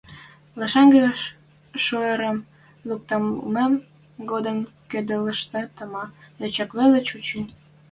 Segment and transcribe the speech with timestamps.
[0.59, 1.01] Лешӓнгӹ
[1.83, 2.37] шуэрӹм
[2.87, 3.73] лӱктӓлмем
[4.29, 4.57] годым
[4.91, 6.03] кӹдӓлӹштӹ тама
[6.41, 7.39] йочок веле чучы...